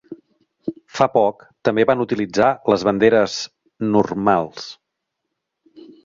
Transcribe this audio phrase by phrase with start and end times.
[0.99, 3.35] Fa poc també van utilitzar les banderes
[3.97, 4.65] "normals".